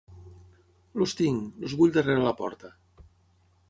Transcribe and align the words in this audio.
Els 1.03 1.13
tinc, 1.21 1.61
els 1.69 1.79
vull 1.83 1.95
darrere 2.01 2.27
la 2.29 2.37
porta. 2.43 2.77